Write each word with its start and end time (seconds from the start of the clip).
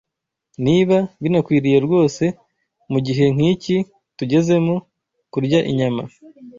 niba 0.65 0.97
binakwiriye 1.21 1.77
rwose 1.85 2.23
mu 2.91 2.99
gihe 3.05 3.25
nk’iki 3.35 3.77
tugezemo, 4.17 4.75
kurya 5.33 5.59
inyama 5.71 6.03